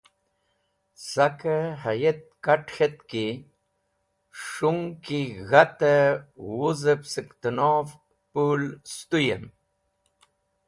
Sakẽ 1.09 1.59
hayt 1.81 2.21
kat̃ 2.45 2.65
k̃het 2.75 2.95
ki 3.09 3.25
s̃hung 4.43 4.85
ki 5.03 5.19
g̃hatẽ 5.49 6.01
wuzẽb 6.57 7.01
sẽk 7.11 7.29
tẽnov 7.41 7.87
pũl 8.31 8.61
sẽtũyẽm. 8.91 9.43